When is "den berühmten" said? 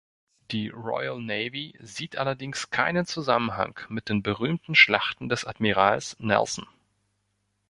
4.09-4.73